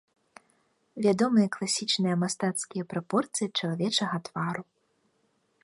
Вядомыя 1.05 1.47
класічныя 1.55 2.15
мастацкія 2.23 2.83
прапорцыі 2.95 3.47
чалавечага 3.57 4.17
твару. 4.31 4.63